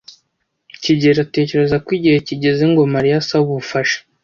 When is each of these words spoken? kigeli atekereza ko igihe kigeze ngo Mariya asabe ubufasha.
kigeli 0.83 1.19
atekereza 1.25 1.75
ko 1.83 1.89
igihe 1.97 2.17
kigeze 2.27 2.63
ngo 2.71 2.81
Mariya 2.93 3.15
asabe 3.21 3.45
ubufasha. 3.51 3.97